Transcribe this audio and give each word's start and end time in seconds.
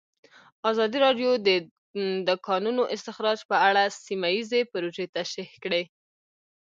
ازادي 0.69 0.97
راډیو 1.05 1.31
د 1.47 1.47
د 2.27 2.29
کانونو 2.47 2.83
استخراج 2.95 3.39
په 3.49 3.55
اړه 3.67 3.83
سیمه 4.05 4.29
ییزې 4.35 4.61
پروژې 4.71 5.05
تشریح 5.17 5.51
کړې. 5.63 5.83